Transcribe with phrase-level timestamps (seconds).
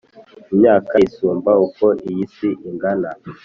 [0.53, 3.09] Imyaka isumba uko iyi si ingana